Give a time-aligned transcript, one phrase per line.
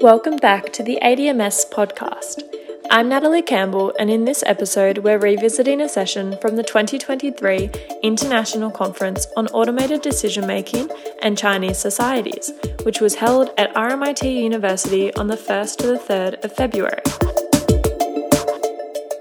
[0.00, 2.42] Welcome back to the ADMS podcast.
[2.90, 7.70] I'm Natalie Campbell, and in this episode, we're revisiting a session from the 2023
[8.02, 10.90] International Conference on Automated Decision Making
[11.22, 16.44] and Chinese Societies, which was held at RMIT University on the 1st to the 3rd
[16.44, 17.02] of February.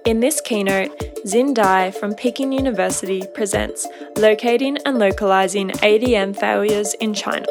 [0.06, 0.92] In this keynote,
[1.26, 3.88] Xin Dai from Peking University presents
[4.18, 7.48] Locating and Localizing ADM Failures in China.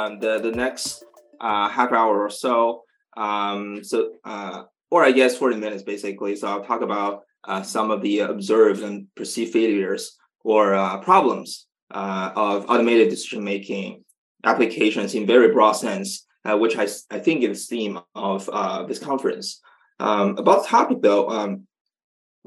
[0.00, 1.04] Um, the, the next
[1.40, 2.84] uh, half hour or so,
[3.16, 6.36] um, so uh, or I guess 40 minutes basically.
[6.36, 11.66] So I'll talk about uh, some of the observed and perceived failures or uh, problems
[11.90, 14.04] uh, of automated decision making
[14.44, 18.84] applications in very broad sense uh, which I, I think is the theme of uh,
[18.84, 19.60] this conference.
[19.98, 21.66] Um, about the topic though, um,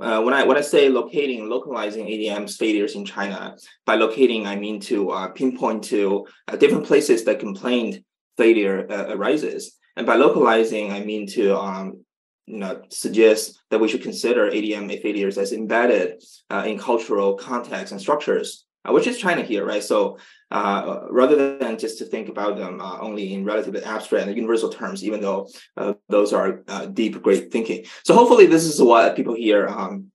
[0.01, 4.55] uh, when I when I say locating, localizing ADM's failures in China, by locating I
[4.55, 8.03] mean to uh, pinpoint to uh, different places that complaint
[8.37, 12.03] failure uh, arises, and by localizing I mean to um,
[12.47, 16.23] you know suggest that we should consider ADM failures as embedded
[16.65, 18.65] in cultural contexts and structures.
[18.65, 19.83] uh, which is China here, right?
[19.83, 20.17] So
[20.51, 24.69] uh, rather than just to think about them uh, only in relatively abstract and universal
[24.69, 27.85] terms, even though uh, those are uh, deep, great thinking.
[28.03, 30.11] So hopefully this is what people here um,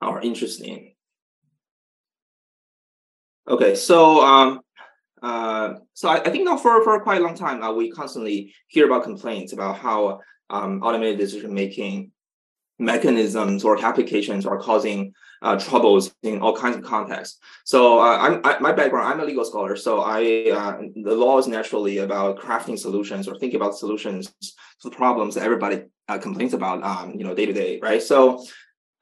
[0.00, 0.92] are interested in.
[3.48, 4.60] Okay, so um,
[5.22, 8.86] uh, so I, I, think now for, for quite a long time, we constantly hear
[8.86, 12.12] about complaints about how um, automated decision making
[12.78, 15.12] mechanisms or applications are causing
[15.42, 17.38] uh, troubles in all kinds of contexts.
[17.64, 19.08] So uh, I'm I, my background.
[19.08, 23.38] I'm a legal scholar, so I uh, the law is naturally about crafting solutions or
[23.38, 24.32] thinking about solutions
[24.82, 28.02] to the problems that everybody uh, complains about, um, you know, day to day, right?
[28.02, 28.44] So,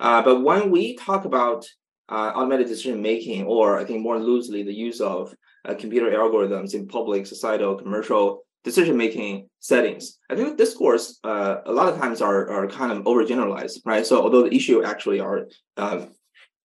[0.01, 1.67] uh, but when we talk about
[2.09, 5.35] uh, automated decision making, or I think more loosely the use of
[5.81, 10.19] computer algorithms in public, societal, commercial decision making settings.
[10.29, 14.05] I think the discourse uh, a lot of times are, are kind of overgeneralized, right?
[14.05, 15.47] So although the issue actually are
[15.77, 16.01] um,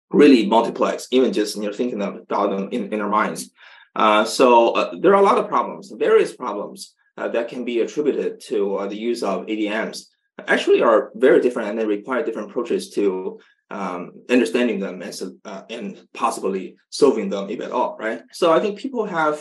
[0.09, 3.51] really multiplex, even just you know thinking about them in, in our minds.
[3.96, 4.47] Uh, so
[4.79, 8.59] uh, there are a lot of problems, various problems uh, that can be attributed to
[8.78, 10.06] uh, the use of ADMs.
[10.47, 13.40] Actually, are very different and they require different approaches to
[13.72, 18.22] um, understanding them and, uh, and possibly solving them, if at all, right?
[18.31, 19.35] So I think people have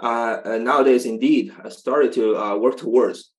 [0.00, 3.30] uh, nowadays indeed started to uh, work towards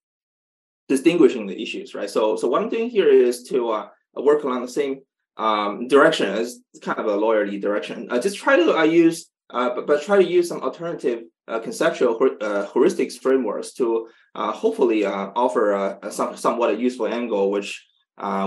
[0.87, 2.09] distinguishing the issues, right?
[2.09, 4.99] So, so what I'm doing here is to uh, work along the same
[5.37, 8.09] um, direction as kind of a lawyerly direction.
[8.11, 11.23] I just try to uh, use, uh, but, but try to use some alternative
[11.63, 17.85] conceptual heuristics frameworks to hopefully offer some somewhat a useful angle, which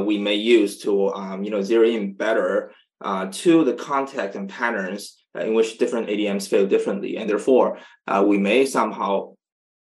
[0.06, 2.72] we may use to um, you know zero in better
[3.30, 8.38] to the context and patterns in which different ADMs fail differently, and therefore uh, we
[8.38, 9.34] may somehow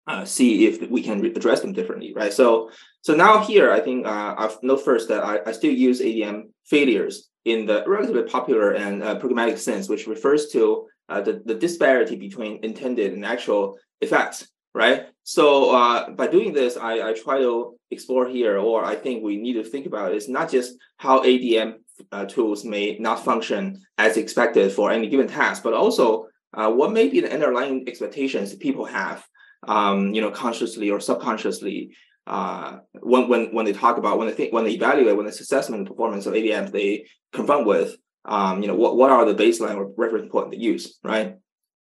[0.08, 2.32] uh, see if we can address them differently, right?
[2.32, 2.70] So,
[3.02, 6.50] so now here, I think uh, I've note first that I, I still use ADM
[6.66, 11.56] failures in the relatively popular and uh, pragmatic sense, which refers to uh, the, the
[11.56, 15.08] disparity between intended and actual effects, right?
[15.24, 19.38] So uh, by doing this, I, I try to explore here, or I think we
[19.38, 21.76] need to think about is not just how ADM
[22.12, 26.92] uh, tools may not function as expected for any given task, but also uh, what
[26.92, 29.26] may be the underlying expectations people have,
[29.68, 31.96] um, you know, consciously or subconsciously,
[32.28, 35.32] uh, when when when they talk about when they think when they evaluate when they
[35.32, 37.96] assessment performance of ADMs they confront with,
[38.26, 41.36] um, you know, what what are the baseline or reference point they use, right?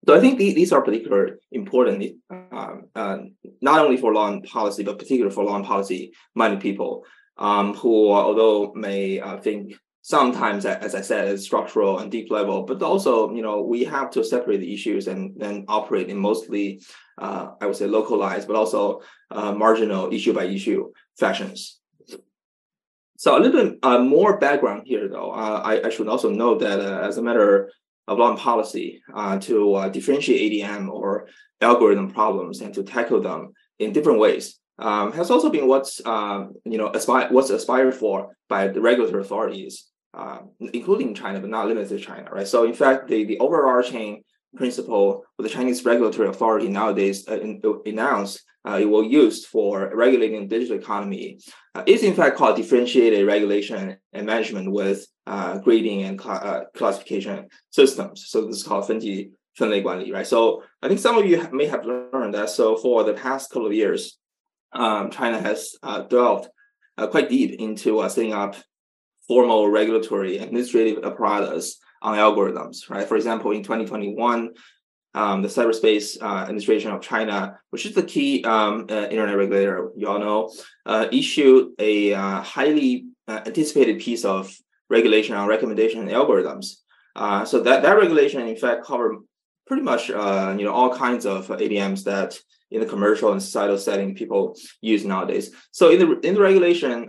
[0.07, 3.19] So I think these, these are particularly important, um, uh,
[3.61, 7.05] not only for law and policy, but particularly for law and policy minded people
[7.37, 12.65] um, who, although may uh, think sometimes as i said it's structural and deep level
[12.65, 16.83] but also you know we have to separate the issues and then operate in mostly
[17.19, 21.81] uh, i would say localized but also uh, marginal issue by issue fashions
[23.23, 25.31] so a little bit uh, more background here though.
[25.31, 27.71] Uh, I, I, should also note that uh, as a matter
[28.09, 31.29] of law and policy uh, to differentiate adm or
[31.61, 36.79] algorithm problems and to tackle them in different ways um, has also been what's you
[36.79, 40.40] know aspire, what's aspired for by the regulatory authorities uh,
[40.74, 42.48] including China, but not limited to China, right?
[42.48, 44.24] So in fact, the, the overarching
[44.56, 49.46] principle with the Chinese regulatory authority nowadays uh, in, uh, announced uh, it will use
[49.46, 51.40] for regulating the digital economy
[51.76, 56.62] uh, is in fact called differentiated regulation and management with uh, grading and cl- uh,
[56.76, 58.26] classification systems.
[58.28, 60.26] So this is called 分级分类管理, right?
[60.26, 62.50] So I think some of you may have learned that.
[62.50, 64.18] So for the past couple of years,
[64.74, 65.76] um, China has
[66.10, 66.50] delved
[66.98, 68.56] quite deep into setting up
[69.27, 73.07] formal regulatory administrative apparatus on algorithms, right?
[73.07, 74.51] For example, in 2021,
[75.15, 79.91] um, the Cyberspace uh, Administration of China, which is the key um, uh, internet regulator,
[79.97, 80.53] you all know,
[80.87, 84.55] uh, issued a uh, highly uh, anticipated piece of
[84.89, 86.77] regulation on recommendation algorithms.
[87.15, 89.19] Uh, so that, that regulation, in fact, covered
[89.67, 92.39] pretty much you know all kinds of ADMs that
[92.71, 95.55] in the commercial and societal setting people use nowadays.
[95.71, 97.09] So in the in the regulation,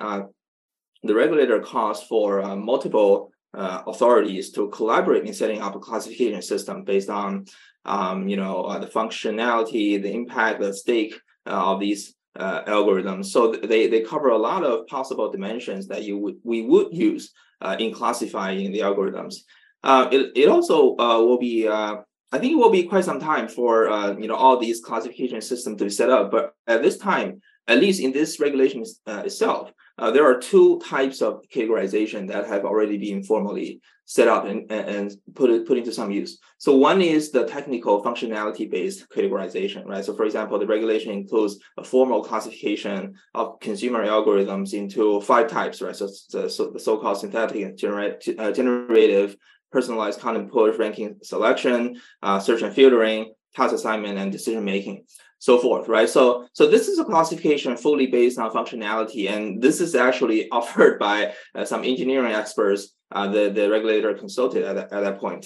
[1.04, 6.84] the regulator calls for multiple uh, authorities to collaborate in setting up a classification system
[6.84, 7.46] based on
[7.86, 11.14] um, you know uh, the functionality, the impact, the stake
[11.46, 13.26] uh, of these uh, algorithms.
[13.26, 17.32] So they they cover a lot of possible dimensions that you would we would use
[17.62, 19.36] uh, in classifying the algorithms.
[19.84, 21.68] Uh, it it also will be.
[21.70, 25.78] I think it will be quite some time for you know all these classification systems
[25.78, 30.12] to be set up, but at this time, at least in this regulation itself, uh,
[30.12, 35.14] there are two types of categorization that have already been formally set up and, and
[35.34, 36.40] put it, put into some use.
[36.58, 40.04] So one is the technical functionality based categorization, right?
[40.04, 45.82] So for example, the regulation includes a formal classification of consumer algorithms into five types,
[45.82, 45.96] right?
[45.96, 49.38] So, the, so so-called synthetic uh, generative,
[49.72, 55.06] personalized content push, ranking selection, uh, search and filtering, task assignment, and decision making
[55.44, 56.08] so forth, right?
[56.08, 61.00] So, so this is a classification fully based on functionality, and this is actually offered
[61.00, 62.96] by uh, some engineering experts.
[63.12, 65.46] Uh, the the regulator consulted at, at that point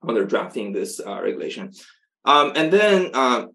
[0.00, 1.70] when they're drafting this uh, regulation,
[2.24, 3.14] um, and then.
[3.14, 3.50] Um,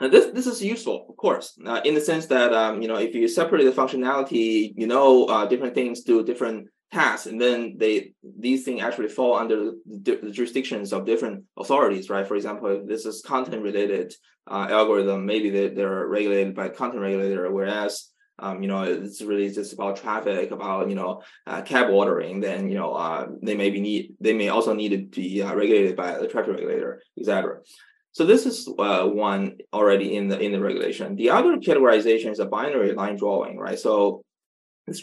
[0.00, 2.98] and this this is useful, of course, uh, in the sense that um, you know
[2.98, 7.76] if you separate the functionality, you know uh, different things do different tasks, and then
[7.76, 12.26] they these things actually fall under the, jurisdictions of different authorities, right?
[12.26, 14.14] For example, if this is content related
[14.50, 19.50] uh, algorithm, maybe they, they're regulated by content regulator, whereas um, you know it's really
[19.50, 23.70] just about traffic, about you know uh, cab ordering, then you know uh, they may
[23.70, 27.58] be need they may also need to be uh, regulated by the traffic regulator, etc.
[28.12, 31.16] So this is uh, one already in the in the regulation.
[31.16, 33.78] The other categorization is a binary line drawing, right?
[33.78, 34.24] So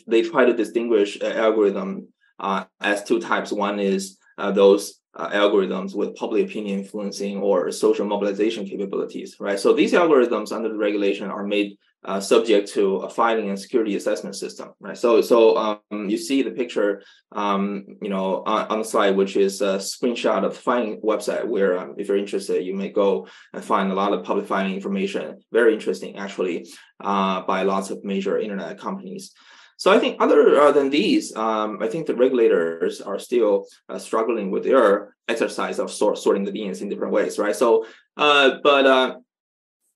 [0.08, 2.08] they try to distinguish algorithm
[2.40, 3.52] uh, as two types.
[3.52, 9.60] One is uh, those uh, algorithms with public opinion influencing or social mobilization capabilities, right?
[9.60, 13.96] So these algorithms under the regulation are made uh, subject to a filing and security
[13.96, 14.98] assessment system, right?
[14.98, 17.02] So, so um, you see the picture,
[17.32, 21.46] um, you know, on, on, the slide, which is a screenshot of the filing website,
[21.46, 24.76] where um, if you're interested, you may go and find a lot of public filing
[24.76, 25.40] information.
[25.52, 26.68] Very interesting, actually,
[27.04, 29.34] uh, by lots of major internet companies.
[29.78, 34.00] So I think other uh, than these, um, I think the regulators are still uh,
[34.00, 37.56] struggling with their exercise of sort, sorting the beans in different ways, right?
[37.56, 37.86] So,
[38.16, 39.16] uh, but uh,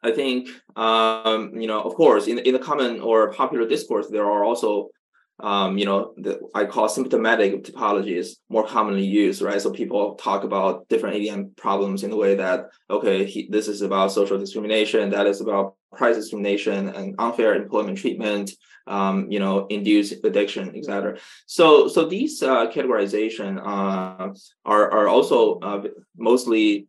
[0.03, 4.25] I think um, you know, of course, in in the common or popular discourse, there
[4.25, 4.89] are also
[5.41, 9.61] um, you know, the, I call symptomatic typologies more commonly used, right?
[9.61, 13.81] So people talk about different ADM problems in the way that, okay, he, this is
[13.81, 18.51] about social discrimination, that is about price discrimination and unfair employment treatment,
[18.87, 21.17] um, you know, induce addiction, etc.
[21.45, 24.33] So, so these uh, categorization uh,
[24.65, 25.83] are are also uh,
[26.17, 26.87] mostly,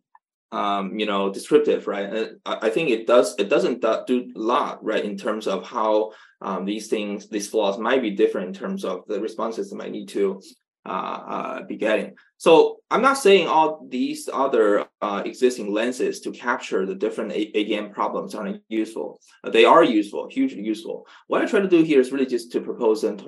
[0.51, 2.05] um, you know, descriptive, right?
[2.05, 6.11] And I think it does it doesn't do a lot, right, in terms of how
[6.41, 9.91] um, these things, these flaws might be different in terms of the responses that might
[9.91, 10.41] need to
[10.85, 12.15] uh, uh, be getting.
[12.41, 17.93] So I'm not saying all these other uh, existing lenses to capture the different ADM
[17.93, 19.21] problems aren't useful.
[19.43, 21.05] they are useful, hugely useful.
[21.27, 23.21] What I try to do here is really just to propose an,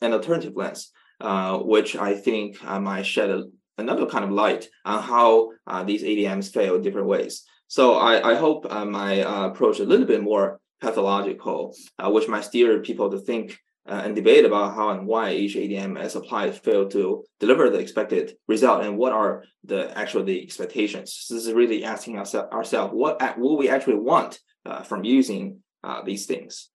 [0.00, 3.42] an alternative lens, uh, which I think uh, might shed a,
[3.78, 7.42] another kind of light on how uh, these ADMs fail in different ways.
[7.66, 9.14] So I, I hope my
[9.48, 13.58] approach a little bit more pathological, which might steer people to think
[13.88, 17.78] uh, and debate about how and why each ADM as applied failed to deliver the
[17.78, 21.26] expected result and what are the actual the expectations.
[21.28, 26.26] This is really asking ourselves what what we actually want uh, from using uh, these
[26.26, 26.68] things.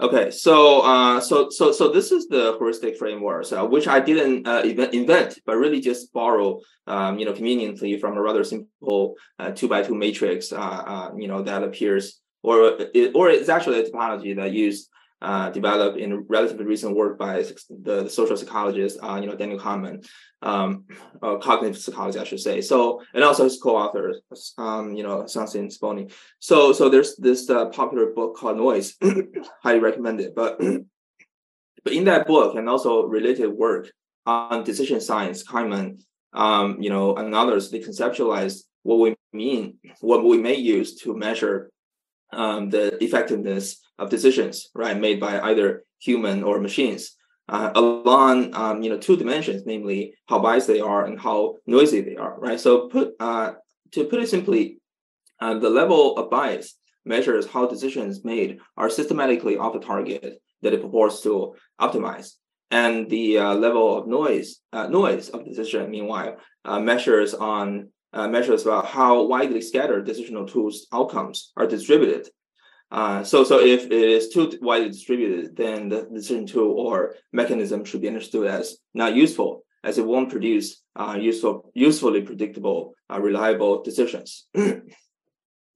[0.00, 4.48] Okay, so uh, so so so this is the heuristic framework, so, which I didn't
[4.48, 4.62] uh,
[4.92, 9.68] invent, but really just borrow, um, you know, conveniently from a rather simple uh, two
[9.68, 12.78] by two matrix, you know, that appears, or
[13.14, 14.88] or it's actually a topology that used
[15.22, 19.58] uh, developed in relatively recent work by the, the social psychologist, uh, you know, Daniel
[19.58, 20.04] Kahneman,
[20.42, 20.84] um,
[21.22, 22.60] uh, cognitive psychology, I should say.
[22.60, 24.14] So, and also his co-author,
[24.58, 26.12] um, you know, Sunstein Sibony.
[26.40, 28.96] So, so there's this uh, popular book called Noise,
[29.62, 30.34] highly recommended.
[30.34, 30.58] But,
[31.84, 33.92] but in that book and also related work
[34.26, 36.02] on decision science, Kahneman,
[36.32, 41.16] um, you know, and others, they conceptualize what we mean, what we may use to
[41.16, 41.70] measure
[42.32, 45.68] um, the effectiveness of decisions, right, made by either
[46.08, 47.02] human or machines.
[47.48, 52.00] uh, along um, you know two dimensions, namely how biased they are and how noisy
[52.00, 52.58] they are, right?
[52.58, 53.52] So put uh,
[53.92, 54.78] to put it simply,
[55.40, 60.72] uh, the level of bias measures how decisions made are systematically off the target that
[60.72, 62.34] it purports to optimize.
[62.70, 68.28] And the uh, level of noise uh, noise of decision, meanwhile, uh, measures on uh,
[68.28, 72.28] measures about how widely scattered decisional tools outcomes are distributed.
[72.92, 77.84] Uh, so, so if it is too widely distributed, then the decision tool or mechanism
[77.84, 83.82] should be understood as not useful, as it won't produce uh, useful, usefully predictable, reliable
[83.82, 84.46] decisions.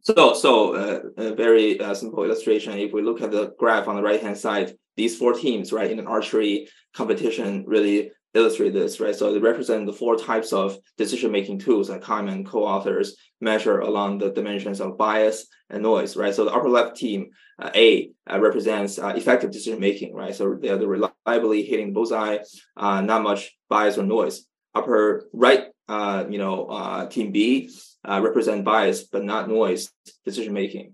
[0.07, 2.79] So, so uh, a very uh, simple illustration.
[2.79, 5.91] If we look at the graph on the right hand side, these four teams, right,
[5.91, 9.15] in an archery competition, really illustrate this, right?
[9.15, 14.19] So they represent the four types of decision making tools that Kahneman co-authors measure along
[14.19, 16.35] the dimensions of bias and noise, right?
[16.35, 20.35] So the upper left team, uh, A, uh, represents uh, effective decision making, right?
[20.35, 22.39] So they're the reliably hitting bullseye,
[22.77, 24.47] uh, not much bias or noise.
[24.75, 27.71] Upper right, uh, you know, team B
[28.07, 29.91] uh, represent bias but not noise
[30.25, 30.93] decision making.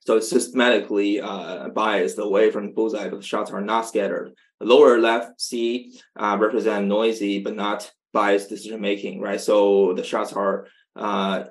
[0.00, 4.32] So it's systematically uh, biased away from the bullseye, but the shots are not scattered.
[4.60, 9.40] Lower left C uh, represent noisy but not biased decision making, right?
[9.40, 11.44] So the shots are uh,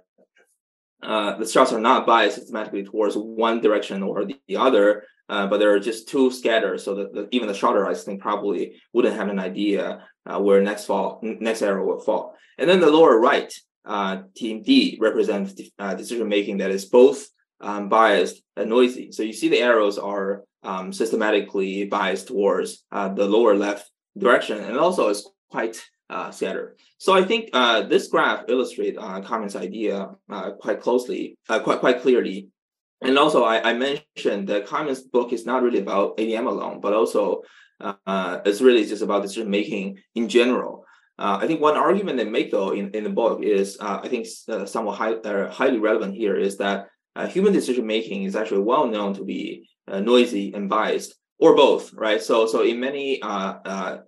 [1.01, 5.45] uh, the shots are not biased systematically towards one direction or the, the other, uh,
[5.47, 6.81] but they're just too scattered.
[6.81, 10.85] So that even the shotter, I think, probably wouldn't have an idea uh, where next
[10.85, 12.35] fall next arrow will fall.
[12.57, 13.53] And then the lower right
[13.85, 17.27] uh, team D represents decision making that is both
[17.61, 19.11] um, biased and noisy.
[19.11, 24.57] So you see the arrows are um, systematically biased towards uh, the lower left direction,
[24.57, 26.77] and also is quite uh, scattered.
[26.97, 31.79] So I think uh, this graph illustrates uh, Kahneman's idea uh, quite closely, uh, quite
[31.79, 32.49] quite clearly.
[33.01, 36.93] And also, I, I mentioned that Kahneman's book is not really about ADM alone, but
[36.93, 37.43] also
[37.79, 40.83] uh, it's really just about decision making in general.
[41.19, 44.27] I think one argument they make though in, in the book is I think
[44.67, 45.15] somewhat high,
[45.49, 49.67] highly relevant here is that uh, human decision making is actually well known to be
[49.87, 52.21] uh, noisy and biased or both, right?
[52.21, 53.21] So so in many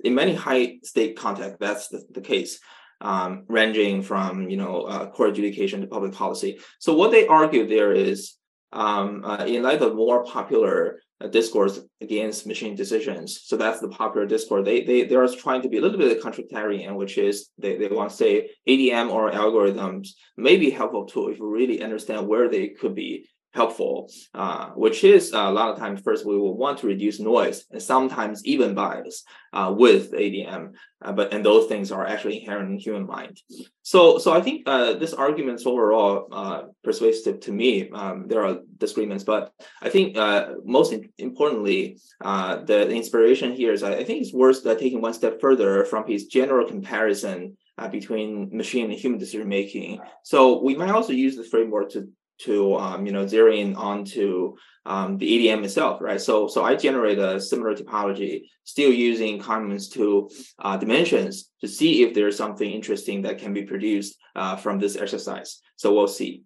[0.03, 2.59] in many high stake contexts that's the, the case,
[3.01, 6.59] um, ranging from you know court adjudication to public policy.
[6.79, 8.35] So what they argue there is
[8.71, 13.41] um, in light of more popular Uh, discourse against machine decisions.
[13.43, 14.63] So that's the popular discourse.
[14.63, 17.89] They they they are trying to be a little bit contrarian, which is they, they
[17.89, 22.47] want to say ADM or algorithms may be helpful too if you really understand where
[22.47, 26.55] they could be helpful, uh, which is uh, a lot of times first we will
[26.55, 31.67] want to reduce noise and sometimes even bias uh, with ADM, uh, but and those
[31.67, 33.41] things are actually inherent in human mind.
[33.81, 37.89] So so I think uh, this argument is overall uh, persuasive to me.
[37.89, 39.51] Um, there are disagreements, but
[39.81, 40.15] I think
[40.63, 46.07] most importantly, the inspiration here is I think it's worth taking one step further from
[46.07, 49.99] his general comparison uh, between machine and human decision making.
[50.23, 54.55] So we might also use the framework to to um, you know zeroing onto
[54.85, 56.21] um, the ADM itself, right?
[56.21, 60.29] So so I generate a similar topology, still using Kahneman's two
[60.59, 64.95] uh, dimensions to see if there's something interesting that can be produced uh, from this
[64.95, 65.61] exercise.
[65.75, 66.43] So we'll see.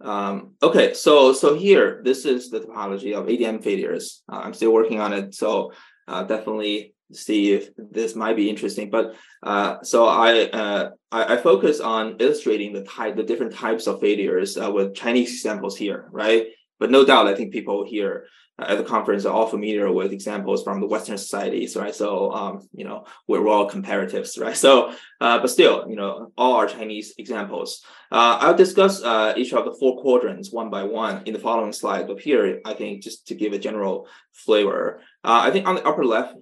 [0.00, 4.22] Um, okay, so so here this is the topology of ADM failures.
[4.30, 5.72] Uh, I'm still working on it, so
[6.06, 8.90] uh, definitely see if this might be interesting.
[8.90, 13.86] But uh, so I, uh, I, I focus on illustrating the type the different types
[13.86, 16.46] of failures uh, with Chinese examples here, right?
[16.78, 18.26] But no doubt, I think people here
[18.58, 21.94] at the conference are all familiar with examples from the Western societies, right?
[21.94, 24.56] So um, you know we're all comparatives, right?
[24.56, 27.84] So uh, but still, you know, all are Chinese examples.
[28.12, 31.72] Uh, I'll discuss uh, each of the four quadrants one by one in the following
[31.72, 32.06] slide.
[32.06, 36.04] But here, I think just to give a general flavor, I think on the upper
[36.04, 36.36] left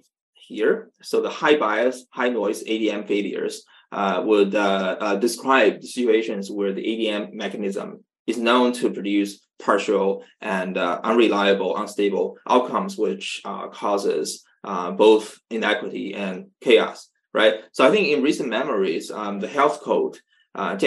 [0.47, 0.89] here.
[1.01, 6.49] So the high bias, high noise ADM failures uh, would uh, uh, describe the situations
[6.49, 13.41] where the ADM mechanism is known to produce partial and uh, unreliable, unstable outcomes, which
[13.45, 17.09] uh, causes uh, both inequity and chaos.
[17.33, 17.61] Right.
[17.71, 20.19] So I think in recent memories, um, the health code
[20.55, 20.77] uh,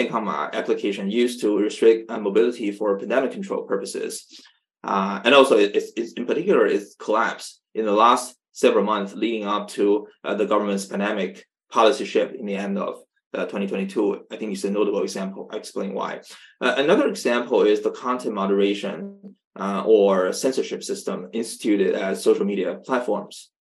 [0.53, 4.25] application used to restrict mobility for pandemic control purposes.
[4.83, 9.47] Uh, and also, it's, it's, in particular, its collapse in the last several months leading
[9.47, 12.95] up to uh, the government's pandemic policy shift in the end of
[13.35, 14.25] uh, 2022.
[14.31, 15.47] I think it's a notable example.
[15.51, 16.21] I explain why.
[16.59, 22.79] Uh, another example is the content moderation uh, or censorship system instituted at social media
[22.83, 23.51] platforms.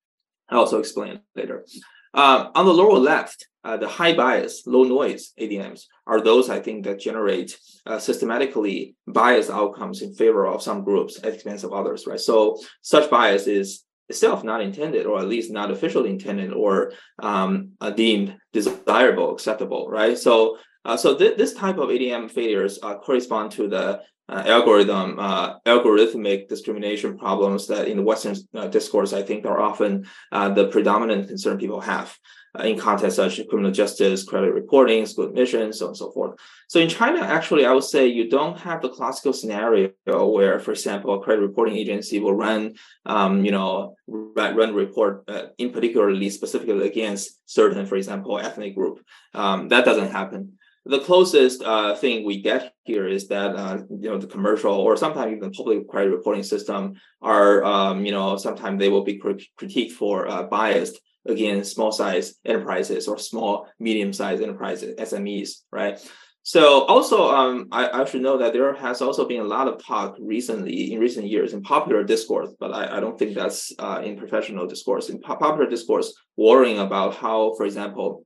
[0.48, 1.66] I'll also explain later.
[2.14, 6.60] Uh, on the lower left, uh, the high bias, low noise ADMs are those I
[6.60, 11.74] think that generate uh, systematically biased outcomes in favor of some groups at expense of
[11.74, 12.20] others, right?
[12.20, 17.72] So such bias is itself not intended, or at least not officially intended, or um,
[17.80, 20.16] uh, deemed desirable, acceptable, right?
[20.18, 25.18] So, uh, so th- this type of ADM failures uh, correspond to the uh, algorithm
[25.18, 30.48] uh, algorithmic discrimination problems that in the Western uh, discourse I think are often uh,
[30.48, 32.16] the predominant concern people have
[32.58, 36.10] uh, in contexts such as criminal justice, credit reporting, school admissions, so on and so
[36.10, 36.38] forth.
[36.68, 40.72] So in China, actually, I would say you don't have the classical scenario where, for
[40.72, 45.70] example, a credit reporting agency will run, um, you know, run, run report uh, in
[45.70, 49.04] particularly specifically against certain, for example, ethnic group.
[49.34, 51.64] Um, that doesn't happen the closest
[52.00, 55.88] thing we get here is that uh, you know the commercial or sometimes even public
[55.88, 61.00] credit reporting system are um, you know sometimes they will be critiqued for uh, biased
[61.26, 65.98] against small size enterprises or small medium sized enterprises SMEs right.
[66.46, 69.84] So also um, I, I, should know that there has also been a lot of
[69.84, 74.00] talk recently in recent years in popular discourse, but I, I don't think that's uh,
[74.04, 75.08] in professional discourse.
[75.08, 78.25] In popular discourse, worrying about how, for example,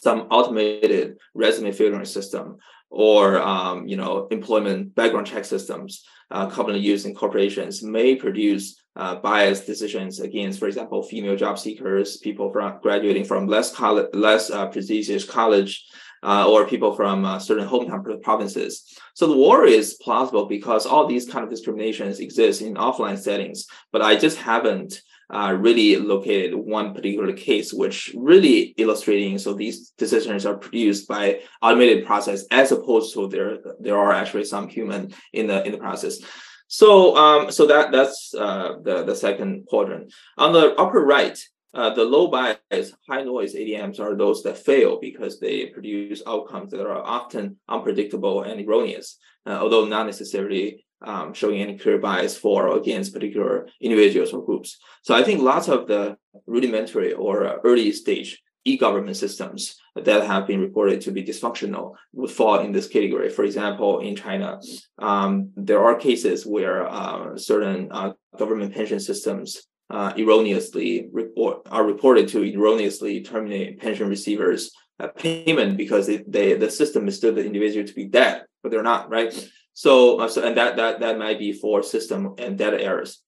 [0.00, 2.56] some automated resume filtering system
[2.90, 8.80] or um, you know employment background check systems uh, commonly used in corporations may produce
[8.96, 14.08] uh, biased decisions against, for example, female job seekers, people from graduating from less college,
[14.14, 15.86] less uh, prestigious college,
[16.22, 18.84] uh, or people from uh, certain hometown provinces.
[19.14, 23.66] So the worry is plausible because all these kind of discriminations exist in offline settings,
[23.92, 25.00] but I just haven't
[25.32, 31.40] uh, really located one particular case, which really illustrating so these decisions are produced by
[31.62, 35.78] automated process as opposed to there there are actually some human in the in the
[35.78, 36.18] process.
[36.66, 40.12] So um, so that that's uh, the the second quadrant.
[40.38, 41.38] On the upper right,
[41.72, 46.72] uh, the low bias, high noise ADMs are those that fail because they produce outcomes
[46.72, 52.36] that are often unpredictable and erroneous, uh, although not necessarily um, showing any clear bias
[52.36, 54.78] for or against particular individuals or groups.
[55.02, 56.16] So I think lots of the
[56.46, 62.60] rudimentary or early stage e-government systems that have been reported to be dysfunctional would fall
[62.60, 63.30] in this category.
[63.30, 64.60] For example, in China,
[64.98, 71.84] um, there are cases where uh, certain uh, government pension systems uh, erroneously report are
[71.84, 74.70] reported to erroneously terminate pension receivers'
[75.08, 79.10] payment because they, they, the system mistook the individual to be dead, but they're not,
[79.10, 79.32] right?
[79.74, 83.22] So, uh, so and that that that might be for system and data errors.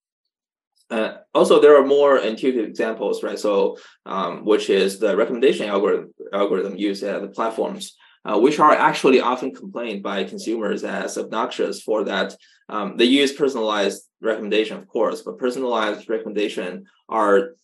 [0.89, 3.39] Uh, also, there are more intuitive examples, right?
[3.39, 8.71] So, um, which is the recommendation algorithm algorithm used at the platforms, uh, which are
[8.71, 12.35] actually often complained by consumers as obnoxious for that.
[12.69, 17.55] Um, they use personalized recommendation, of course, but personalized recommendation are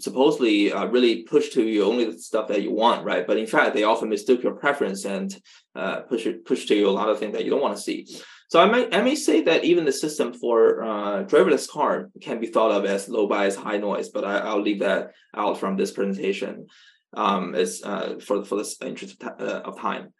[0.00, 3.26] supposedly uh, really push to you only the stuff that you want, right?
[3.26, 5.34] But in fact, they often mistook your preference and
[5.74, 8.06] uh, push push to you a lot of things that you don't want to see.
[8.48, 12.40] So I might I may say that even the system for uh, driverless car can
[12.40, 15.76] be thought of as low bias, high noise, but I, will leave that out from
[15.76, 16.66] this presentation
[17.14, 20.12] um, as uh, for for this interest of, uh, of time.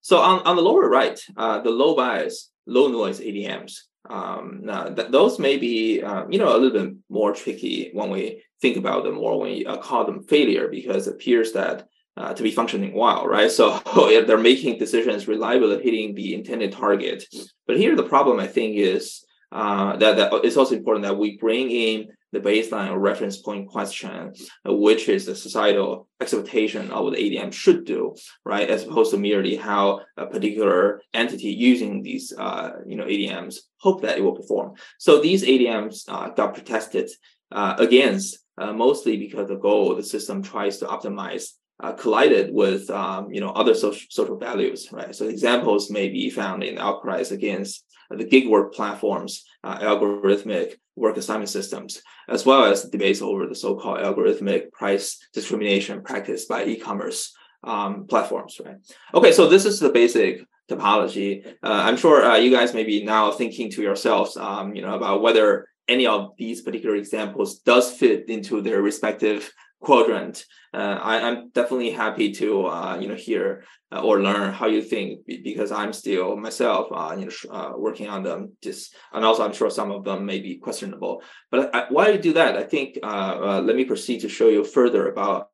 [0.00, 3.72] So on, on the lower right, uh, the low bias, low noise ADMs.
[4.08, 8.10] Um, now th- those may be, uh, you know, a little bit more tricky when
[8.10, 11.86] we think about them or when we uh, call them failure because it appears that
[12.16, 13.50] uh, to be functioning well, right?
[13.50, 13.78] So
[14.26, 17.24] they're making decisions reliably hitting the intended target.
[17.66, 21.36] But here the problem I think is uh, that, that it's also important that we
[21.36, 24.34] bring in the baseline or reference point question,
[24.68, 28.14] uh, which is the societal expectation of what the ADM should do,
[28.44, 28.68] right?
[28.68, 34.02] As opposed to merely how a particular entity using these, uh, you know, ADMs hope
[34.02, 34.74] that it will perform.
[34.98, 37.10] So these ADMs uh, got protested
[37.52, 42.90] uh, against uh, mostly because the goal the system tries to optimize uh, collided with
[42.90, 45.14] um, you know other social, social values, right?
[45.14, 51.16] So examples may be found in outcries against the gig work platforms, uh, algorithmic work
[51.16, 57.34] assignment systems, as well as debates over the so-called algorithmic price discrimination practiced by e-commerce
[57.64, 58.76] um, platforms, right?
[59.14, 61.46] Okay, so this is the basic topology.
[61.62, 64.94] Uh, I'm sure uh, you guys may be now thinking to yourselves, um, you know,
[64.94, 70.44] about whether any of these particular examples does fit into their respective quadrant.
[70.74, 74.82] Uh, I, am definitely happy to uh, you know hear uh, or learn how you
[74.82, 78.52] think because I'm still myself uh, you know uh, working on them.
[78.62, 81.22] Just and also I'm sure some of them may be questionable.
[81.50, 84.64] But I, while you do that, I think uh, let me proceed to show you
[84.64, 85.48] further about.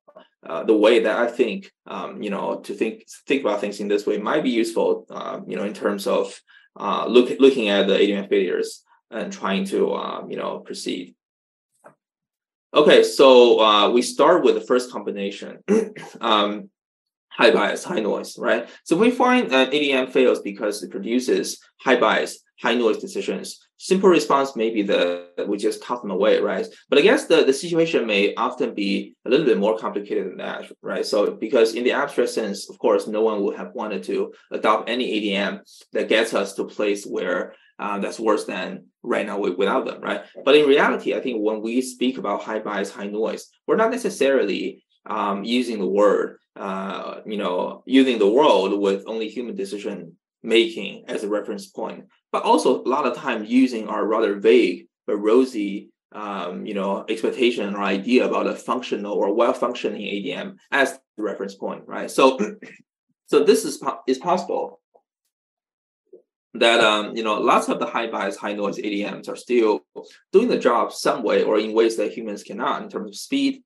[0.67, 1.61] the way that I think,
[1.95, 2.95] um, you know, to think
[3.29, 4.89] think about things in this way might be useful,
[5.49, 6.25] you know, in terms of
[7.15, 9.79] look, looking at the ADM failures and trying to,
[10.31, 11.15] you know, proceed.
[12.75, 15.61] Okay, so uh, we start with the first combination,
[16.21, 16.71] um,
[17.29, 18.69] high bias, high noise, right?
[18.83, 24.09] So we find that ADM fails because it produces high bias, high noise decisions simple
[24.09, 26.67] response maybe the we just toss them away, right?
[26.89, 30.39] But I guess the, the situation may often be a little bit more complicated than
[30.39, 31.05] that, right?
[31.05, 34.89] So because in the abstract sense, of course, no one would have wanted to adopt
[34.89, 35.61] any ADM
[35.93, 40.01] that gets us to a place where uh, that's worse than right now without them,
[40.01, 40.23] right?
[40.45, 43.91] But in reality, I think when we speak about high bias, high noise, we're not
[43.91, 50.17] necessarily um, using the word, uh, you know, using the world with only human decision
[50.43, 54.87] making as a reference point, but also a lot of time using our rather vague
[55.07, 60.99] but rosy, um, you know, expectation or idea about a functional or well-functioning ADM as
[61.17, 62.11] the reference point, right?
[62.11, 62.39] So,
[63.27, 64.81] so this is is possible
[66.55, 69.81] that um, you know lots of the high bias, high noise ADMs are still
[70.33, 73.63] doing the job some way or in ways that humans cannot in terms of speed,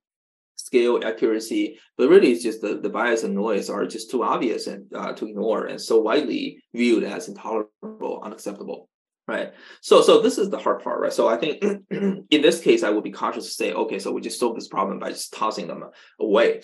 [0.56, 1.78] scale, accuracy.
[1.96, 5.12] But really, it's just the, the bias and noise are just too obvious and uh,
[5.12, 8.88] to ignore and so widely viewed as intolerable, unacceptable.
[9.26, 9.52] Right.
[9.82, 11.12] So so this is the hard part, right?
[11.12, 14.22] So I think in this case, I would be cautious to say, okay, so we
[14.22, 15.84] just solve this problem by just tossing them
[16.18, 16.62] away.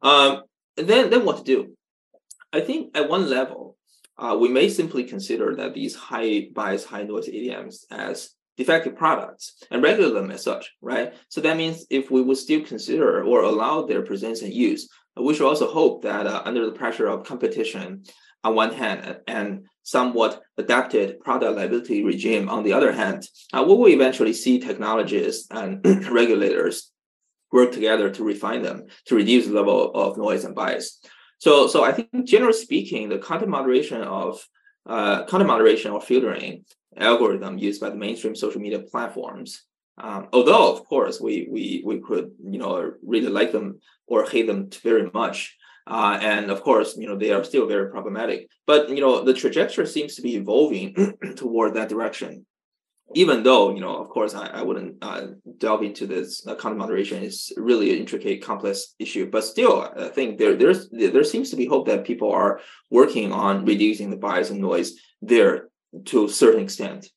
[0.00, 0.42] Um,
[0.76, 1.76] then then what to do?
[2.52, 3.76] I think at one level,
[4.18, 9.54] uh, we may simply consider that these high bias, high noise ADMs as defective products
[9.70, 11.14] and regulate them as such, right?
[11.28, 15.34] So that means if we would still consider or allow their presence and use, we
[15.34, 18.04] should also hope that uh, under the pressure of competition
[18.42, 23.74] on one hand and somewhat adapted product liability regime on the other hand, uh, we
[23.74, 26.90] will eventually see technologists and regulators
[27.52, 31.00] work together to refine them to reduce the level of noise and bias.
[31.38, 34.46] So, so I think generally speaking, the content moderation of
[34.86, 36.64] uh, content moderation or filtering
[36.96, 39.62] algorithm used by the mainstream social media platforms.
[39.98, 44.46] Um, although, of course, we we we could you know really like them or hate
[44.46, 48.48] them very much, uh, and of course, you know they are still very problematic.
[48.66, 52.44] But you know the trajectory seems to be evolving toward that direction
[53.14, 55.26] even though you know of course i, I wouldn't uh,
[55.58, 60.08] delve into this uh, content moderation is really an intricate complex issue but still i
[60.08, 64.16] think there there's there seems to be hope that people are working on reducing the
[64.16, 65.68] bias and noise there
[66.06, 67.08] to a certain extent.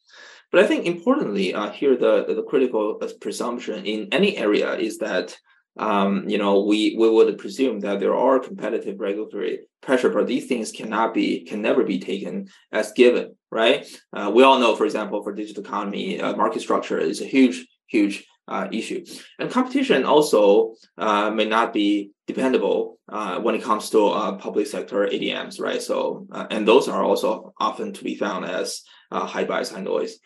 [0.52, 5.38] But i think importantly uh, here the the critical presumption in any area is that
[5.80, 10.48] um, you know, we we would presume that there are competitive regulatory pressure, but these
[10.48, 13.88] things cannot be can never be taken as given, right?
[14.14, 17.68] Uh, we all know, for example, for digital economy, uh, market structure is a huge,
[17.88, 19.06] huge uh, issue,
[19.40, 24.68] and competition also uh, may not be dependable uh, when it comes to uh, public
[24.68, 25.82] sector ADMs, right?
[25.82, 30.18] So, and those are also often to be found as high bias, high noise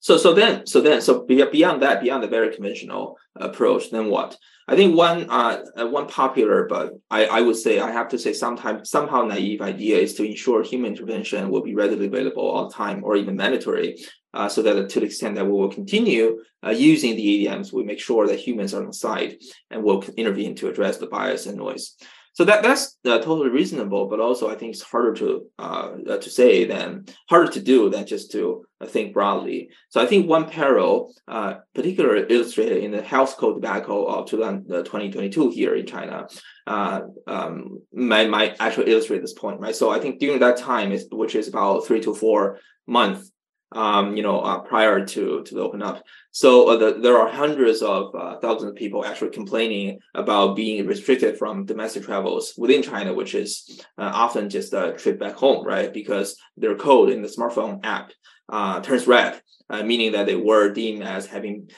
[0.00, 4.36] so so then so then so beyond that beyond the very conventional approach then what?
[4.66, 8.18] I think one uh, uh one popular but i i would say i have to
[8.18, 12.68] say sometimes somehow naive idea is to ensure human intervention will be readily available all
[12.68, 13.96] the time or even mandatory
[14.34, 17.82] uh, so that to the extent that we will continue uh, using the adms we
[17.82, 19.38] make sure that humans are on the side
[19.70, 21.96] and will intervene to address the bias and noise
[22.38, 26.30] so that that's uh, totally reasonable, but also I think it's harder to uh, to
[26.30, 29.70] say than harder to do than just to uh, think broadly.
[29.88, 35.50] So I think one parallel, uh, particularly illustrated in the health code debacle of 2022
[35.50, 36.28] here in China,
[36.68, 39.74] uh, um, might, might actually illustrate this point, right?
[39.74, 43.32] So I think during that time, is, which is about three to four months
[43.72, 46.02] um, you know, uh, prior to to the open up.
[46.30, 50.86] So uh, the, there are hundreds of uh, thousands of people actually complaining about being
[50.86, 55.66] restricted from domestic travels within China, which is uh, often just a trip back home,
[55.66, 55.92] right?
[55.92, 58.12] Because their code in the smartphone app
[58.48, 59.40] uh, turns red.
[59.70, 61.68] Uh, meaning that they were deemed as having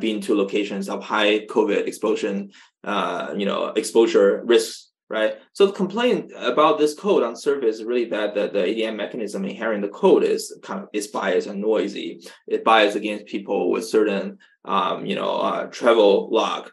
[0.00, 2.50] been to locations of high COVID explosion,
[2.84, 5.34] you know, exposure risks right?
[5.52, 9.44] So the complaint about this code on surface is really that the, the ADM mechanism
[9.44, 12.20] inherent in the code is kind of is biased and noisy.
[12.46, 16.70] It biased against people with certain um, you know uh, travel log,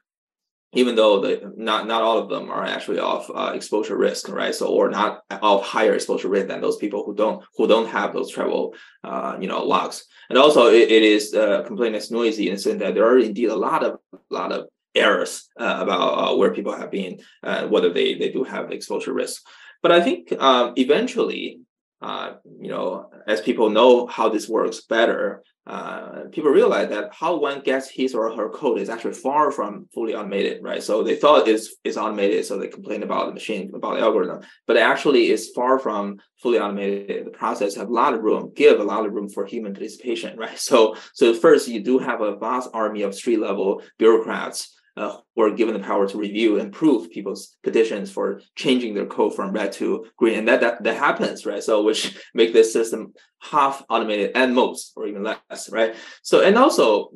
[0.74, 4.56] even though the not not all of them are actually of uh, exposure risk, right?
[4.56, 8.14] So or not of higher exposure risk than those people who don't who don't have
[8.14, 10.06] those travel uh, you know logs.
[10.30, 13.20] And also it, it is uh, complaint is noisy in the sense that there are
[13.20, 17.20] indeed a lot of a lot of errors uh, about uh, where people have been,
[17.44, 19.42] uh, whether they, they do have exposure risk.
[19.82, 21.60] But I think um, eventually,
[22.02, 27.38] uh, you know, as people know how this works better, uh, people realize that how
[27.38, 30.84] one gets his or her code is actually far from fully automated, right?
[30.84, 34.42] So they thought it's, it's automated, so they complain about the machine, about the algorithm,
[34.68, 37.26] but actually it's far from fully automated.
[37.26, 40.38] The process have a lot of room, give a lot of room for human participation,
[40.44, 40.60] right?
[40.60, 45.42] So, so first you do have a vast army of street level bureaucrats uh, who
[45.42, 49.52] are given the power to review and prove people's petitions for changing their code from
[49.52, 51.64] red to green, and that that, that happens, right?
[51.64, 55.96] So which make this system half automated at most, or even less, right?
[56.22, 57.10] So and also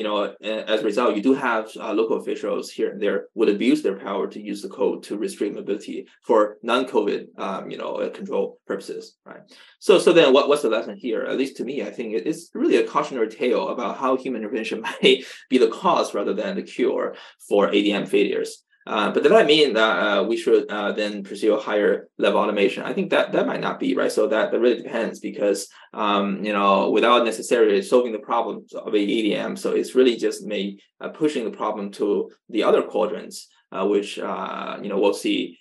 [0.00, 3.50] you know, as a result, you do have uh, local officials here and there would
[3.50, 7.96] abuse their power to use the code to restrict mobility for non-COVID, um, you know,
[7.96, 9.40] uh, control purposes, right?
[9.78, 11.24] So, so then, what, what's the lesson here?
[11.24, 14.80] At least to me, I think it's really a cautionary tale about how human intervention
[15.02, 17.14] might be the cause rather than the cure
[17.46, 18.64] for ADM failures.
[18.86, 22.40] Uh, but does that mean that uh, we should uh, then pursue a higher level
[22.40, 22.82] automation?
[22.82, 24.10] I think that that might not be right.
[24.10, 28.92] So that, that really depends because um, you know without necessarily solving the problems of
[28.92, 33.86] ADM, so it's really just me uh, pushing the problem to the other quadrants, uh,
[33.86, 35.58] which you know we'll see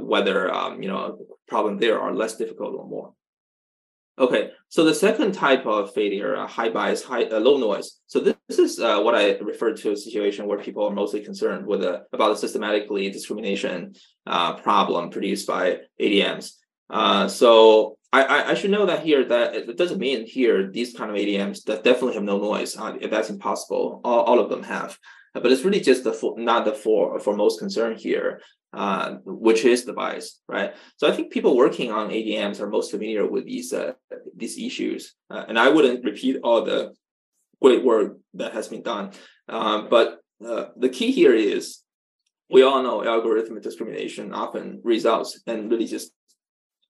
[0.00, 3.12] whether um, you know problem there are less difficult or more.
[4.18, 8.00] Okay, so the second type of failure, uh, high bias, high uh, low noise.
[8.08, 11.20] So this, this is uh, what I refer to a situation where people are mostly
[11.20, 13.94] concerned with a, about a systematically discrimination
[14.26, 16.54] uh, problem produced by ADMs.
[16.90, 21.10] Uh, so I, I, should know that here that it doesn't mean here these kind
[21.10, 22.76] of ADMs that definitely have no noise.
[22.76, 24.00] Uh, that's impossible.
[24.02, 24.98] All, all of them have,
[25.34, 28.40] but it's really just the for, not the for for most concern here
[28.72, 30.74] uh, which is the bias, right?
[30.96, 33.92] So I think people working on ADMs are most familiar with these uh,
[34.36, 36.94] these issues, uh, and I wouldn't repeat all the
[37.62, 39.12] great work that has been done.
[39.48, 41.80] Um, but uh, the key here is
[42.50, 46.12] we all know algorithmic discrimination often results and really just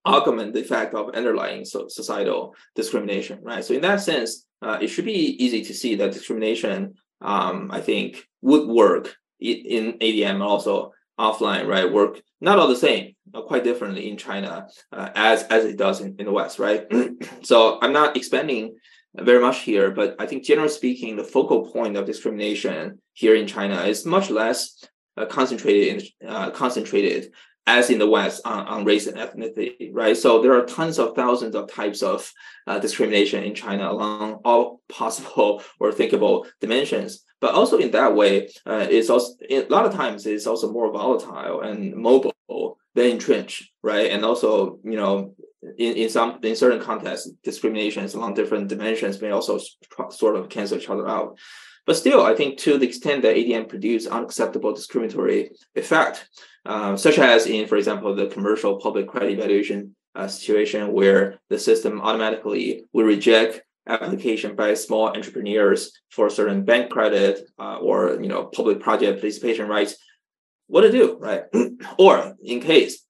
[0.06, 3.64] augment the effect of underlying so societal discrimination, right?
[3.64, 7.80] So in that sense, uh, it should be easy to see that discrimination, um, I
[7.80, 13.14] think, would work in ADM also offline, right, work not all the same,
[13.46, 16.86] quite differently in China uh, as as it does in, in the West, right?
[17.42, 18.76] so I'm not expanding
[19.14, 23.46] very much here, but I think generally speaking, the focal point of discrimination here in
[23.46, 24.84] China is much less
[25.16, 27.32] uh, concentrated in, uh, concentrated
[27.68, 30.16] as in the West on, on, race and ethnicity, right?
[30.16, 32.32] So there are tons of thousands of types of
[32.66, 37.24] uh, discrimination in China along all possible or thinkable dimensions.
[37.40, 40.90] But also in that way, uh, it's also a lot of times it's also more
[40.90, 44.10] volatile and mobile than entrenched, right?
[44.10, 45.34] And also, you know,
[45.76, 49.60] in, in some in certain contexts, discriminations along different dimensions may also
[50.10, 51.38] sort of cancel each other out.
[51.88, 56.28] But still, I think to the extent that ADM produce unacceptable discriminatory effect,
[56.66, 61.58] uh, such as in, for example, the commercial public credit evaluation uh, situation where the
[61.58, 68.28] system automatically will reject application by small entrepreneurs for certain bank credit uh, or you
[68.28, 69.96] know public project participation rights
[70.66, 71.44] what to do right?
[71.98, 73.02] Or in case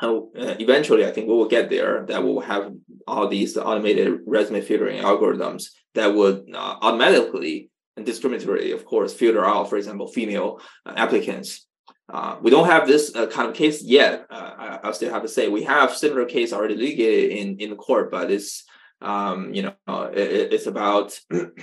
[0.00, 2.72] uh, eventually i think we will get there that we will have
[3.06, 9.44] all these automated resume filtering algorithms that would uh, automatically and discriminatory of course filter
[9.44, 11.66] out for example female uh, applicants
[12.08, 14.26] uh, we don't have this uh, kind of case yet.
[14.30, 17.70] Uh, I, will still have to say we have similar case already litigated in, in
[17.70, 18.64] the court, but it's
[19.02, 19.74] um, you know
[20.12, 21.18] it, it's about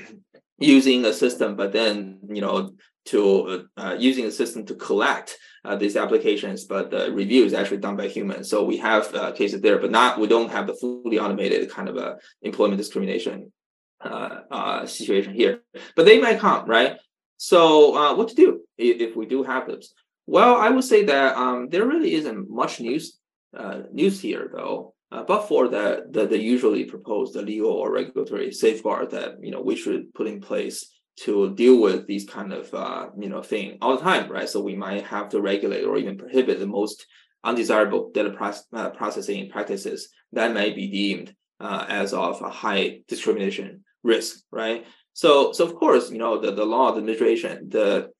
[0.59, 2.73] using a system, but then you know
[3.05, 7.77] to uh, using a system to collect uh, these applications, but the review is actually
[7.77, 8.49] done by humans.
[8.49, 11.87] So we have uh, cases there, but not we don't have the fully automated kind
[11.87, 13.51] of a employment discrimination
[14.85, 15.61] situation here.
[15.95, 16.97] But they might come, right?
[17.37, 19.93] So what to do if, we do have those?
[20.25, 23.19] Well, I would say that um, there really isn't much news
[23.55, 24.93] uh, news here, though.
[25.11, 29.51] Uh, but for the, the, the usually proposed the legal or regulatory safeguard that you
[29.51, 33.43] know we should put in place to deal with these kind of uh, you know
[33.43, 34.49] thing all the time, right?
[34.49, 37.05] So we might have to regulate or even prohibit the most
[37.43, 38.33] undesirable data
[38.73, 44.85] uh, processing practices that may be deemed uh, as of a high discrimination risk, right?
[45.13, 48.11] So, so of course, you know the, the law, the administration, the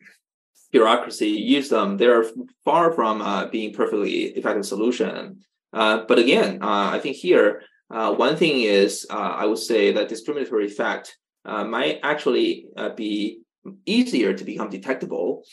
[0.74, 2.26] bureaucracy use them, they're
[2.66, 5.38] far from uh, being perfectly effective solution.
[5.72, 9.92] Uh, but again, uh, I think here, uh, one thing is uh, I would say
[9.94, 11.16] that discriminatory effect
[11.46, 12.66] uh, might actually
[12.96, 13.40] be
[13.86, 15.44] easier to become detectable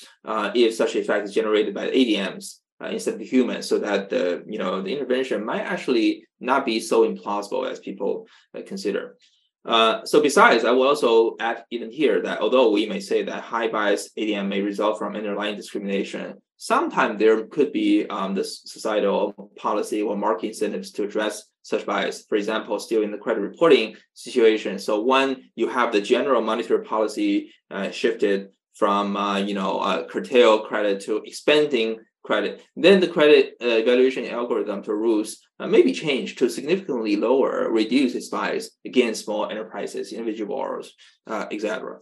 [0.55, 4.81] if such effect is generated by ADMs instead of humans, so that the you know
[4.81, 8.27] the intervention might actually not be so implausible as people
[8.67, 9.17] consider.
[9.65, 13.43] Uh, so besides, I will also add even here that although we may say that
[13.43, 19.51] high bias ADM may result from underlying discrimination, sometimes there could be um, the societal
[19.57, 22.25] policy or market incentives to address such bias.
[22.27, 24.79] For example, still in the credit reporting situation.
[24.79, 30.07] So when you have the general monetary policy uh, shifted from uh, you know uh,
[30.07, 32.63] curtail credit to expanding credit.
[32.77, 37.71] Then the credit uh, evaluation algorithm to rules uh, may be changed to significantly lower,
[37.71, 40.95] reduce its bias against small enterprises, individual borrowers,
[41.27, 41.99] uh, etc.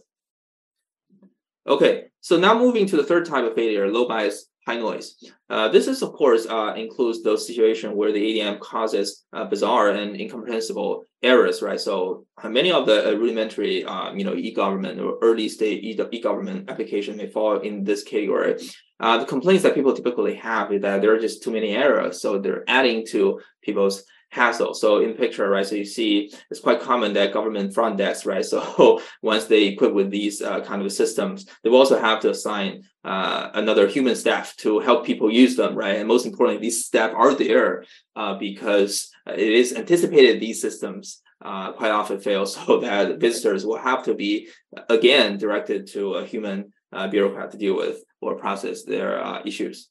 [1.67, 5.15] Okay, so now moving to the third type of failure, low bias high noise.
[5.49, 9.89] Uh, this is, of course, uh, includes those situations where the ADM causes uh, bizarre
[9.89, 11.79] and incomprehensible errors, right?
[11.79, 17.27] So many of the rudimentary, um, you know, e-government or early stage e-government application may
[17.27, 18.57] fall in this category.
[18.99, 22.21] Uh, the complaints that people typically have is that there are just too many errors,
[22.21, 24.73] so they're adding to people's hassle.
[24.73, 28.45] So in picture, right, so you see it's quite common that government front desks, right,
[28.53, 32.29] so once they equip with these uh, kind of systems, they will also have to
[32.31, 35.95] assign uh, another human staff to help people use them, right?
[35.95, 37.85] And most importantly, these staff are there
[38.15, 43.77] uh, because it is anticipated these systems uh, quite often fail, so that visitors will
[43.77, 44.49] have to be
[44.89, 49.89] again directed to a human uh, bureaucrat to deal with or process their uh, issues.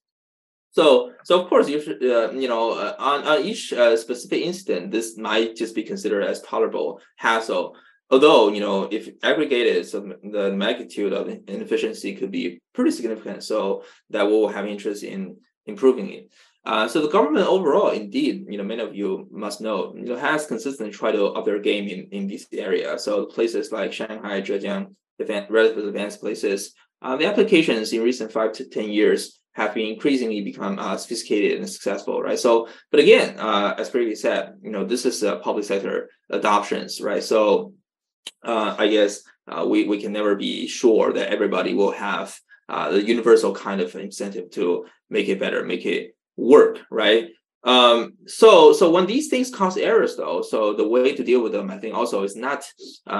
[0.70, 4.42] So, so of course, you should, uh, you know, uh, on, on each uh, specific
[4.42, 7.74] incident, this might just be considered as tolerable hassle.
[8.10, 13.44] Although, you know, if aggregated, so the magnitude of inefficiency could be pretty significant.
[13.44, 15.36] So that will have interest in
[15.66, 16.32] improving it.
[16.64, 20.16] Uh, so the government overall, indeed, you know, many of you must know, you know,
[20.16, 22.98] has consistently tried to up their game in, in this area.
[22.98, 28.52] So places like Shanghai, Zhejiang, event, relatively advanced places, uh, the applications in recent five
[28.52, 32.38] to 10 years have been increasingly become uh, sophisticated and successful, right?
[32.38, 37.00] So, but again, uh, as previously said, you know, this is a public sector adoptions,
[37.00, 37.22] right?
[37.22, 37.74] So,
[38.44, 43.02] uh, I guess uh, we we can never be sure that everybody will have the
[43.02, 47.30] universal kind of incentive to make it better, make it work, right?
[47.64, 51.52] Um, so so when these things cause errors, though, so the way to deal with
[51.52, 52.64] them, I think, also is not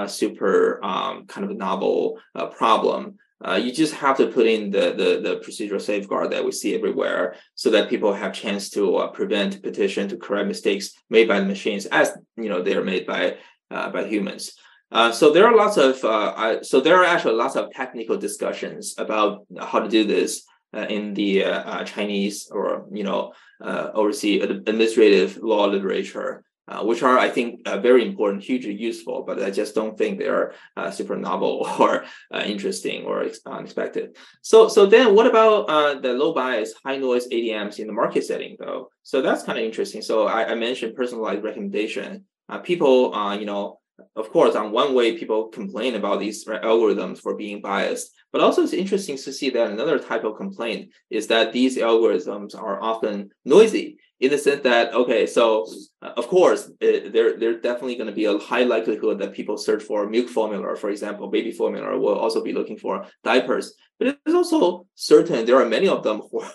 [0.07, 2.19] super um, kind of novel
[2.55, 3.17] problem.
[3.45, 6.75] Uh, you just have to put in the, the, the procedural safeguard that we see
[6.75, 11.39] everywhere so that people have chance to uh, prevent petition to correct mistakes made by
[11.39, 13.37] the machines as you know they're made by
[13.71, 14.53] uh, by humans.
[14.91, 18.95] Uh, so there are lots of uh, so there are actually lots of technical discussions
[18.97, 20.43] about how to do this
[20.75, 21.43] uh, in the
[21.85, 28.05] chinese or you know overseas administrative law literature uh, which are, I think, uh, very
[28.05, 33.05] important, hugely useful, but I just don't think they're uh, super novel or uh, interesting
[33.05, 34.17] or unexpected.
[34.43, 38.23] So, so then what about uh, the low bias, high noise ADMs in the market
[38.23, 38.89] setting, though?
[39.01, 40.03] So that's kind of interesting.
[40.03, 42.25] So I, I mentioned personalized recommendation.
[42.63, 43.79] People, you know,
[44.15, 48.63] of course, on one way, people complain about these algorithms for being biased, but also
[48.63, 53.29] it's interesting to see that another type of complaint is that these algorithms are often
[53.45, 55.65] noisy in the sense that okay so
[56.01, 59.57] uh, of course it, there there's definitely going to be a high likelihood that people
[59.57, 63.73] search for milk formula for example baby formula will also be looking for diapers.
[63.97, 66.51] But it's also certain there are many of them who are,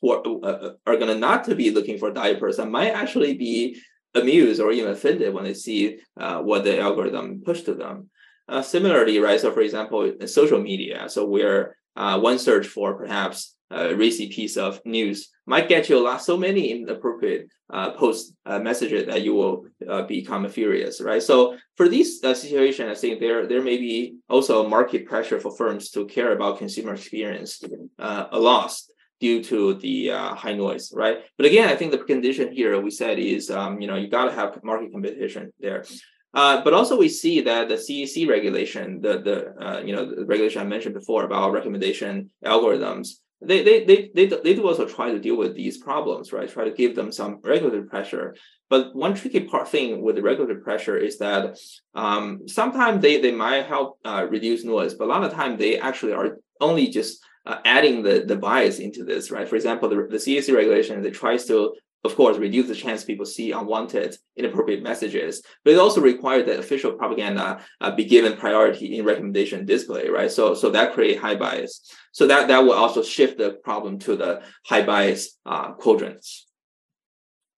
[0.00, 3.34] who are, uh, are going to not to be looking for diapers and might actually
[3.34, 3.80] be
[4.14, 8.10] amused or even offended when they see uh, what the algorithm pushed to them.
[8.48, 12.96] Uh, similarly right so for example in social media so where uh, one search for
[12.96, 17.90] perhaps a racy piece of news might get you a lot so many inappropriate uh,
[17.92, 21.22] post uh, messages that you will uh, become furious right?
[21.22, 25.56] So for these uh, situations i think there there may be also market pressure for
[25.56, 27.62] firms to care about consumer experience
[27.98, 31.18] uh, a loss due to the uh, high noise right?
[31.36, 34.26] But again i think the condition here we said is um, you know you got
[34.26, 35.84] to have market competition there.
[36.32, 40.24] Uh, but also we see that the CEC regulation, the the uh, you know the
[40.24, 45.10] regulation I mentioned before about recommendation algorithms, they, they, they, they, they do also try
[45.10, 46.48] to deal with these problems, right?
[46.48, 48.36] Try to give them some regulatory pressure.
[48.68, 51.58] But one tricky part thing with the regulatory pressure is that
[51.94, 55.78] um, sometimes they, they might help uh, reduce noise, but a lot of time they
[55.78, 59.48] actually are only just uh, adding the, the bias into this, right?
[59.48, 63.26] For example, the, the CEC regulation, that tries to of course, reduce the chance people
[63.26, 65.42] see unwanted, inappropriate messages.
[65.64, 70.30] But it also requires that official propaganda uh, be given priority in recommendation display, right?
[70.30, 71.92] So, so that create high bias.
[72.12, 76.46] So that that will also shift the problem to the high bias uh, quadrants.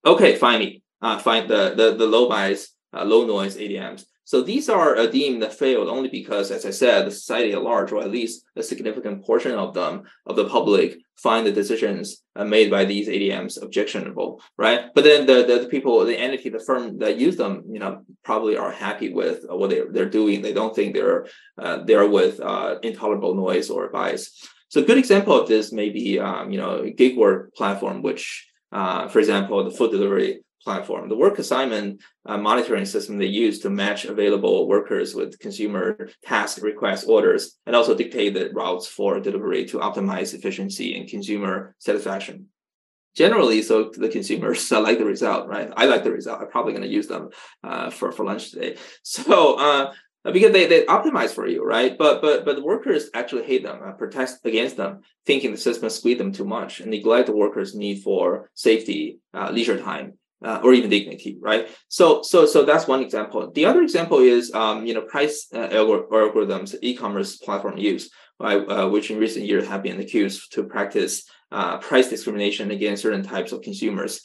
[0.04, 4.04] Okay, finally, uh, find the the the low bias, uh, low noise ADMs.
[4.24, 7.62] So these are uh, deemed that failed only because, as I said, the society at
[7.62, 12.22] large, or at least a significant portion of them, of the public, find the decisions
[12.36, 14.86] uh, made by these ADMs objectionable, right?
[14.94, 18.04] But then the, the, the, people, the entity, the firm that use them, you know,
[18.24, 20.40] probably are happy with what they're, they're doing.
[20.40, 21.26] They don't think they're
[21.58, 24.30] uh, they're with uh, intolerable noise or bias.
[24.68, 28.48] So a good example of this may be, um, you know, gig work platform, which,
[28.72, 31.08] uh, for example, the food delivery platform.
[31.08, 36.62] The work assignment uh, monitoring system they use to match available workers with consumer task
[36.62, 42.46] request orders and also dictate the routes for delivery to optimize efficiency and consumer satisfaction.
[43.14, 45.70] Generally, so the consumers uh, like the result, right?
[45.76, 46.40] I like the result.
[46.40, 47.30] I'm probably going to use them
[47.62, 48.76] uh, for, for lunch today.
[49.02, 49.92] So, uh,
[50.30, 51.98] because they, they optimize for you, right?
[51.98, 55.90] But but but the workers actually hate them, uh, protest against them, thinking the system
[55.90, 60.60] squeeze them too much, and neglect the workers' need for safety, uh, leisure time, uh,
[60.62, 61.68] or even dignity, right?
[61.88, 63.50] So, so, so that's one example.
[63.50, 68.88] The other example is, um, you know, price uh, algorithms, e-commerce platform use, right, uh,
[68.88, 73.52] which in recent years have been accused to practice uh, price discrimination against certain types
[73.52, 74.20] of consumers.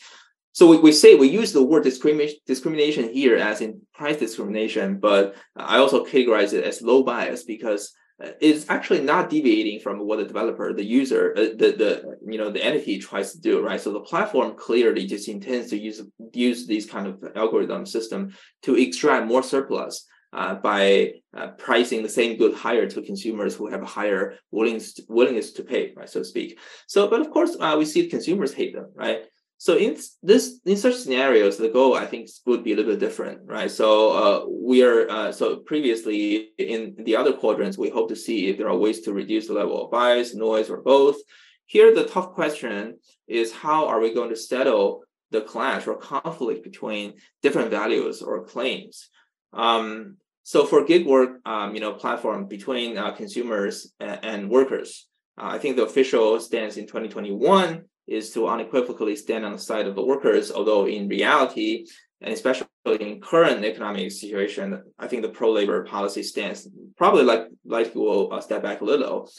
[0.54, 5.00] So we, we say we use the word discrimination discrimination here as in price discrimination,
[5.00, 7.94] but I also categorize it as low bias because
[8.42, 12.50] is actually not deviating from what the developer, the user, uh, the the you know
[12.52, 13.80] the entity tries to do, right?
[13.80, 16.02] So the platform clearly just intends to use
[16.34, 22.10] use these kind of algorithm system to extract more surplus uh, by uh, pricing the
[22.10, 26.20] same good higher to consumers who have a higher willingness willingness to pay, right, so
[26.20, 26.60] to speak.
[26.88, 29.26] So, but of course, uh, we see consumers hate them, right?
[29.60, 33.00] So in this in such scenarios, the goal I think would be a little bit
[33.00, 33.72] different, right?
[33.72, 38.50] So uh, we are uh, so previously in the other quadrants, we hope to see
[38.50, 41.18] if there are ways to reduce the level of bias, noise, or both.
[41.66, 46.64] Here, the tough question is how are we going to settle the clash or conflict
[46.64, 49.10] between different values or claims?
[49.54, 55.08] Um, so for gig work, um, you know, platform between uh, consumers and, and workers,
[55.38, 59.88] uh, I think the official stance in 2021 is to unequivocally stand on the side
[59.88, 61.86] of the workers, although in reality,
[62.22, 62.68] and especially
[63.00, 68.42] in current economic situation, I think the pro-labor policy stance probably like like will uh,
[68.42, 69.30] step back a little.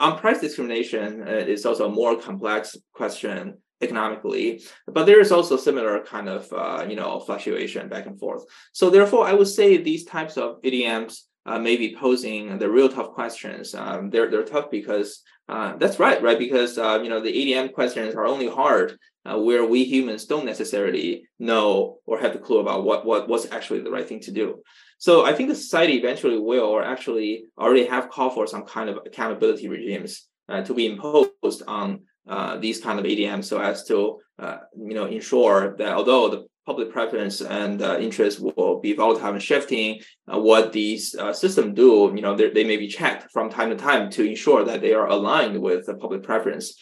[0.00, 5.56] On price discrimination uh, is also a more complex question economically, but there is also
[5.56, 8.44] similar kind of uh, you know fluctuation back and forth.
[8.72, 12.88] So therefore, I would say these types of ADMs uh, may be posing the real
[12.88, 13.74] tough questions.
[13.74, 16.38] Um, they're they're tough because uh, that's right, right?
[16.38, 20.44] Because uh, you know the ADM questions are only hard uh, where we humans don't
[20.44, 24.32] necessarily know or have the clue about what what what's actually the right thing to
[24.32, 24.60] do.
[24.98, 28.90] So I think the society eventually will, or actually already have called for some kind
[28.90, 33.84] of accountability regimes uh, to be imposed on uh, these kind of ADMs, so as
[33.84, 39.32] to you know ensure that although the public preference and uh, interest will be volatile
[39.32, 40.00] and shifting.
[40.32, 43.76] Uh, what these uh, systems do, you know, they may be checked from time to
[43.76, 46.74] time to ensure that they are aligned with the public preference.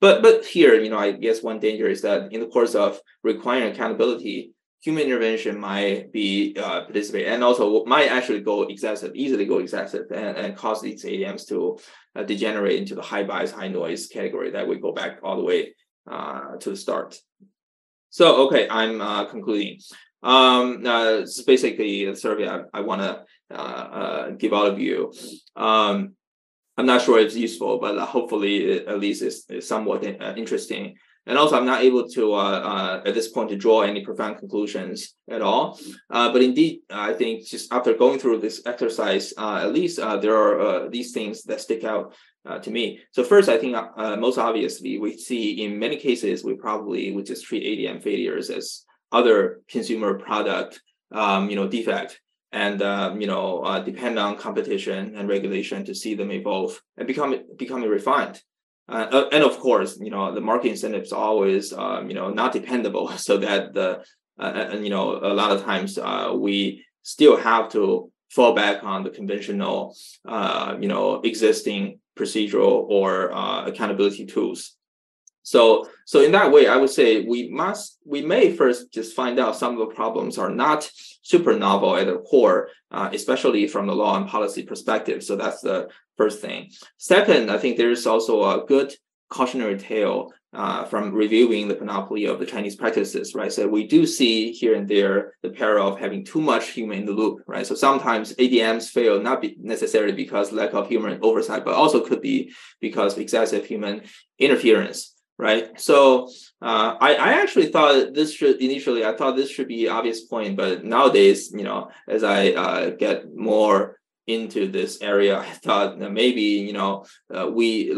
[0.00, 3.00] But but here, you know, I guess one danger is that in the course of
[3.22, 9.46] requiring accountability, human intervention might be uh, participate and also might actually go excessive, easily
[9.46, 11.78] go excessive, and, and cause these ADMs to
[12.16, 15.44] uh, degenerate into the high bias, high noise category that we go back all the
[15.44, 15.74] way
[16.10, 17.16] uh, to the start.
[18.12, 19.80] So, okay, I'm uh, concluding.
[20.22, 24.66] Um, uh, this is basically the survey I, I want to uh, uh, give all
[24.66, 25.14] of you.
[25.56, 26.12] Um,
[26.76, 30.96] I'm not sure it's useful, but hopefully it, at least it's, it's somewhat uh, interesting.
[31.24, 34.38] And also, I'm not able to, uh, uh, at this point, to draw any profound
[34.38, 35.80] conclusions at all.
[36.10, 40.18] Uh, but indeed, I think just after going through this exercise, uh, at least uh,
[40.18, 43.00] there are these things that stick out uh, to me.
[43.12, 47.26] So first, I think uh, most obviously we see in many cases we probably would
[47.26, 50.80] just treat ADM failures as other consumer product,
[51.12, 52.20] um, you know, defect,
[52.50, 57.06] and um, you know uh, depend on competition and regulation to see them evolve and
[57.06, 58.42] become becoming refined.
[58.88, 62.52] Uh, uh, and of course, you know, the market incentives always um, you know not
[62.52, 64.02] dependable, so that the
[64.40, 65.98] uh, and you know a lot of times
[66.34, 73.66] we still have to fall back on the conventional, you know, existing procedural or uh,
[73.66, 74.76] accountability tools.
[75.42, 79.40] So, so in that way, I would say we must, we may first just find
[79.40, 80.88] out some of the problems are not
[81.22, 85.22] super novel at the core, uh, especially from the law and policy perspective.
[85.22, 86.70] So that's the first thing.
[86.98, 88.94] Second, I think there's also a good
[89.30, 93.52] cautionary tale uh, from reviewing the panoply of the Chinese practices, right?
[93.52, 97.06] So we do see here and there the peril of having too much human in
[97.06, 97.66] the loop, right?
[97.66, 102.20] So sometimes ADMs fail not be necessarily because lack of human oversight, but also could
[102.20, 104.02] be because excessive human
[104.38, 105.80] interference, right?
[105.80, 106.28] So
[106.60, 110.56] uh, I, I actually thought this should initially I thought this should be obvious point,
[110.56, 116.42] but nowadays, you know, as I uh, get more into this area, I thought maybe
[116.42, 117.94] you know uh, we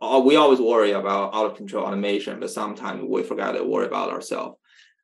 [0.00, 3.86] uh, we always worry about out of control automation, but sometimes we forget to worry
[3.86, 4.56] about ourselves.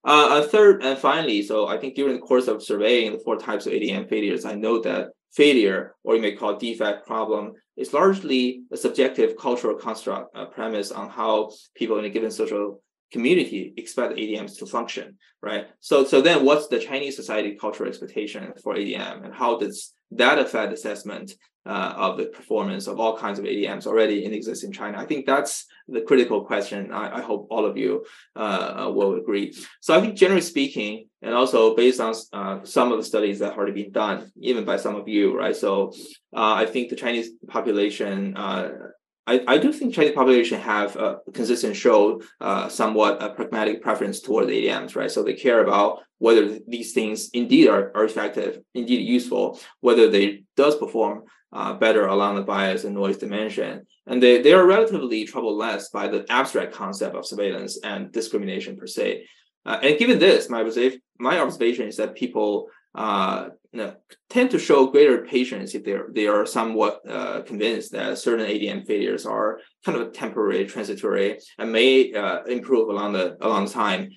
[0.05, 3.36] Uh, a third and finally, so I think during the course of surveying the four
[3.36, 7.92] types of ADM failures, I know that failure, or you may call defect problem, is
[7.92, 12.82] largely a subjective cultural construct premise on how people in a given social
[13.12, 15.68] community expect ADMs to function, right?
[15.80, 20.39] So, so then what's the Chinese society cultural expectation for ADM and how does that
[20.39, 21.33] effect assessment
[21.67, 24.99] uh, of the performance of all kinds of ADMs already in exist in China?
[24.99, 26.93] I think that's the critical question.
[26.93, 28.05] I, I hope all of you
[28.37, 29.55] uh, uh, will agree.
[29.81, 33.51] So I think generally speaking, and also based on uh, some of the studies that
[33.51, 35.57] have already been done, even by some of you, right?
[35.57, 35.93] So
[36.37, 38.71] uh, I think the Chinese population uh,
[39.27, 44.20] I, I do think Chinese population have a consistent show uh, somewhat a pragmatic preference
[44.20, 45.11] towards ADMs, right?
[45.11, 50.45] So they care about whether these things indeed are, are effective, indeed useful, whether they
[50.57, 53.87] does perform uh, better along the bias and noise dimension.
[54.07, 58.77] And they, they are relatively troubled less by the abstract concept of surveillance and discrimination
[58.77, 59.25] per se.
[59.64, 60.68] Uh, and given this, my,
[61.18, 63.49] my observation is that people uh,
[64.30, 68.86] tend to show greater patience if they're they are somewhat uh, convinced that certain ADM
[68.86, 74.11] failures are kind of temporary, transitory, and may uh, improve along the along time.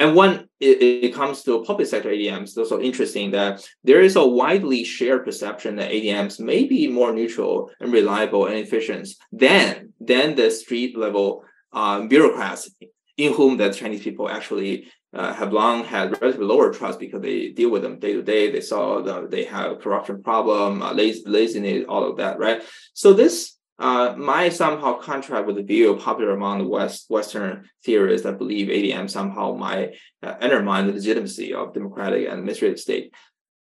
[0.00, 4.16] And when it, it, comes to public sector ADMs, it's also interesting that there is
[4.16, 9.92] a widely shared perception that ADMs may be more neutral and reliable and efficient than
[10.00, 12.70] than the street level um, bureaucrats
[13.16, 17.50] in whom the Chinese people actually uh, have long had relatively lower trust because they
[17.50, 18.50] deal with them day to day.
[18.50, 22.62] They saw the, they have corruption problem, uh, laziness, all of that, right?
[22.94, 28.24] So this uh, might somehow contrast with the view popular among the West Western theorists
[28.24, 33.12] that believe ADM somehow might uh, undermine the legitimacy of democratic and administrative state.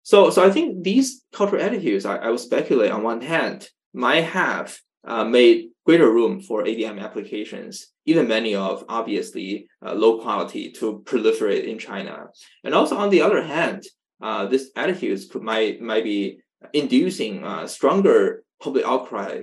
[0.03, 4.21] So, so I think these cultural attitudes, I, I would speculate on one hand, might
[4.21, 10.71] have uh, made greater room for ADM applications, even many of obviously uh, low quality
[10.71, 12.27] to proliferate in China.
[12.63, 13.83] And also on the other hand,
[14.21, 16.39] uh, this attitudes could, might, might be
[16.73, 19.41] inducing uh, stronger public outcry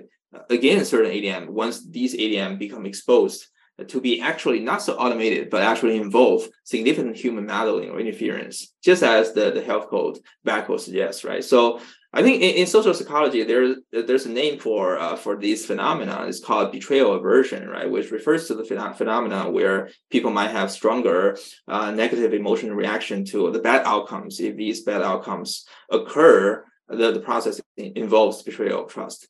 [0.51, 3.47] against certain ADM once these ADM become exposed
[3.87, 9.03] to be actually not so automated, but actually involve significant human meddling or interference, just
[9.03, 11.45] as the, the health code backcode suggests, right?
[11.45, 11.81] So
[12.13, 16.25] I think in, in social psychology, there's there's a name for uh, for these phenomena.
[16.27, 17.91] It's called betrayal aversion, right?
[17.91, 21.37] Which refers to the phenomena phenomena where people might have stronger
[21.69, 24.41] uh, negative emotional reaction to the bad outcomes.
[24.41, 29.29] If these bad outcomes occur, the, the process involves betrayal of trust.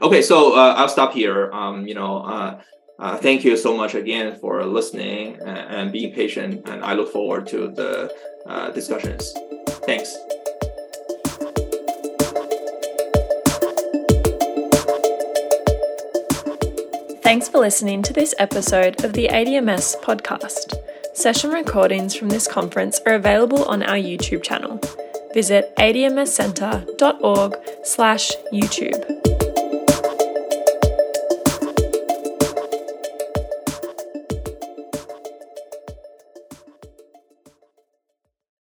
[0.00, 1.50] Okay, so uh, I'll stop here.
[1.50, 2.60] Um, you know, uh,
[3.00, 7.10] uh, thank you so much again for listening and, and, being patient, and I look
[7.10, 8.14] forward to the
[8.46, 9.32] uh, discussions.
[9.86, 10.16] Thanks.
[17.22, 20.74] Thanks for listening to this episode of the ADMS podcast.
[21.14, 24.80] Session recordings from this conference are available on our YouTube channel.
[25.32, 29.29] Visit admscentre.org slash YouTube.